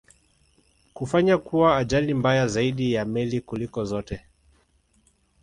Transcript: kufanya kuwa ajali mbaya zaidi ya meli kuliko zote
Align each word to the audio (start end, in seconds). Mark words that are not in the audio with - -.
kufanya 0.93 1.37
kuwa 1.37 1.77
ajali 1.77 2.13
mbaya 2.13 2.47
zaidi 2.47 2.93
ya 2.93 3.05
meli 3.05 3.41
kuliko 3.41 3.85
zote 3.85 4.25